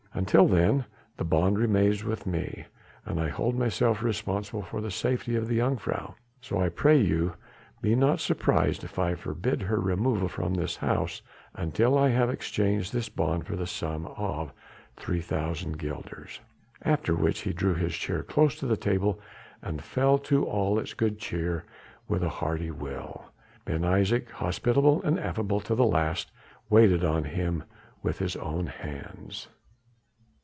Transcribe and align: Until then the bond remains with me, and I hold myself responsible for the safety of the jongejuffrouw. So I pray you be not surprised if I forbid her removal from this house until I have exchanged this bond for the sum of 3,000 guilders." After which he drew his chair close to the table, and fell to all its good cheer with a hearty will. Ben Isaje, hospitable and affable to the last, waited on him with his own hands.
Until 0.13 0.45
then 0.45 0.83
the 1.15 1.23
bond 1.23 1.57
remains 1.57 2.03
with 2.03 2.27
me, 2.27 2.65
and 3.05 3.17
I 3.17 3.29
hold 3.29 3.55
myself 3.57 4.03
responsible 4.03 4.61
for 4.61 4.81
the 4.81 4.91
safety 4.91 5.37
of 5.37 5.47
the 5.47 5.59
jongejuffrouw. 5.59 6.15
So 6.41 6.59
I 6.59 6.67
pray 6.67 6.99
you 6.99 7.33
be 7.81 7.95
not 7.95 8.19
surprised 8.19 8.83
if 8.83 8.99
I 8.99 9.15
forbid 9.15 9.61
her 9.63 9.79
removal 9.79 10.27
from 10.27 10.53
this 10.53 10.75
house 10.75 11.21
until 11.55 11.97
I 11.97 12.09
have 12.09 12.29
exchanged 12.29 12.91
this 12.91 13.07
bond 13.07 13.47
for 13.47 13.55
the 13.55 13.65
sum 13.65 14.05
of 14.05 14.51
3,000 14.97 15.77
guilders." 15.79 16.41
After 16.81 17.15
which 17.15 17.39
he 17.39 17.53
drew 17.53 17.73
his 17.75 17.95
chair 17.95 18.21
close 18.21 18.57
to 18.59 18.65
the 18.67 18.75
table, 18.77 19.17
and 19.61 19.81
fell 19.81 20.17
to 20.17 20.45
all 20.45 20.77
its 20.77 20.93
good 20.93 21.19
cheer 21.19 21.63
with 22.09 22.21
a 22.21 22.29
hearty 22.29 22.69
will. 22.69 23.23
Ben 23.63 23.83
Isaje, 23.85 24.29
hospitable 24.29 25.01
and 25.03 25.17
affable 25.17 25.61
to 25.61 25.73
the 25.73 25.85
last, 25.85 26.33
waited 26.69 27.01
on 27.05 27.23
him 27.23 27.63
with 28.03 28.19
his 28.19 28.35
own 28.35 28.67
hands. 28.67 29.47